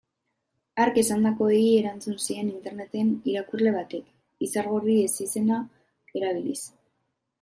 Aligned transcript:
Hark 0.83 0.95
esandakoei 1.01 1.59
erantzun 1.81 2.17
zien 2.25 2.49
interneten 2.53 3.11
irakurle 3.33 3.75
batek, 3.77 4.09
Izargorri 4.49 4.97
ezizena 5.11 5.61
erabiliz. 6.23 6.61